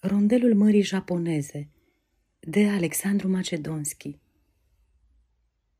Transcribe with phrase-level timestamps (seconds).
[0.00, 1.68] Rondelul Mării Japoneze
[2.40, 4.18] de Alexandru Macedonski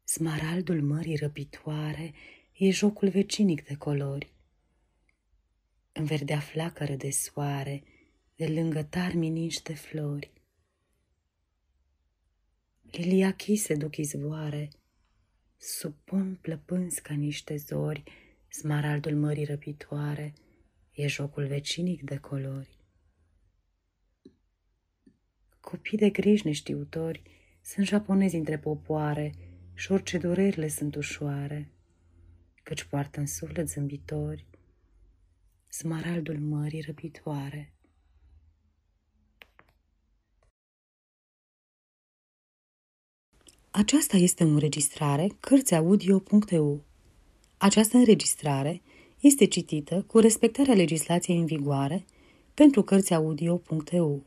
[0.05, 2.15] Smaraldul mării răpitoare
[2.53, 4.33] e jocul vecinic de colori.
[5.93, 7.83] În verdea flacără de soare,
[8.37, 10.33] de lângă tarmi niște flori.
[12.91, 14.69] Liliachii se duc izvoare,
[15.57, 18.03] sub pom plăpânzi ca niște zori,
[18.49, 20.35] smaraldul mării răpitoare
[20.93, 22.78] e jocul vecinic de colori.
[25.71, 27.23] Copii de griji neștiutori
[27.63, 29.35] sunt japonezi între popoare
[29.75, 31.71] și orice dureri le sunt ușoare,
[32.63, 34.47] căci poartă în suflet zâmbitori
[35.67, 37.73] smaraldul mării răbitoare.
[43.71, 46.85] Aceasta este o înregistrare Cărțiaudio.eu.
[47.57, 48.83] Această înregistrare
[49.21, 52.05] este citită cu respectarea legislației în vigoare
[52.55, 54.27] pentru Cărțiaudio.eu.